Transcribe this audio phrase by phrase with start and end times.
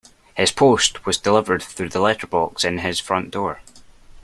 [0.35, 3.61] His post was delivered through the letterbox in his front door